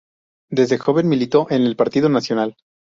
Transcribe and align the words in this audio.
Desde 0.49 0.79
joven 0.79 1.07
militó 1.07 1.45
en 1.51 1.61
el 1.61 1.75
Partido 1.75 2.09
Nacional. 2.09 2.55